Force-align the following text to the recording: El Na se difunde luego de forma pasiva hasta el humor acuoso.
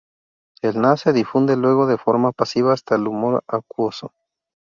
El 0.63 0.81
Na 0.81 0.97
se 0.97 1.13
difunde 1.13 1.55
luego 1.55 1.85
de 1.85 1.99
forma 1.99 2.31
pasiva 2.31 2.73
hasta 2.73 2.95
el 2.95 3.05
humor 3.07 3.43
acuoso. 3.47 4.11